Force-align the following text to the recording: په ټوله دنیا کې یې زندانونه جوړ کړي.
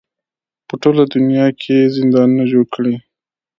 په 0.67 0.73
ټوله 0.81 1.03
دنیا 1.15 1.45
کې 1.59 1.73
یې 1.81 1.91
زندانونه 1.97 2.43
جوړ 2.51 2.65
کړي. 2.75 2.95